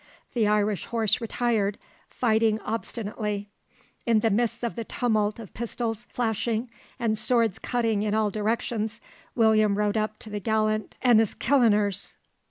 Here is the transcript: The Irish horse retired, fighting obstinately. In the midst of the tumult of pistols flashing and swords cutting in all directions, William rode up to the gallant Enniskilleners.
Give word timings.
The 0.33 0.47
Irish 0.47 0.85
horse 0.85 1.21
retired, 1.21 1.77
fighting 2.09 2.59
obstinately. 2.61 3.49
In 4.07 4.21
the 4.21 4.31
midst 4.31 4.63
of 4.63 4.75
the 4.75 4.83
tumult 4.83 5.37
of 5.39 5.53
pistols 5.53 6.07
flashing 6.09 6.71
and 6.97 7.15
swords 7.15 7.59
cutting 7.59 8.01
in 8.01 8.15
all 8.15 8.31
directions, 8.31 8.99
William 9.35 9.77
rode 9.77 9.97
up 9.97 10.17
to 10.21 10.31
the 10.31 10.39
gallant 10.39 10.97
Enniskilleners. 11.03 12.13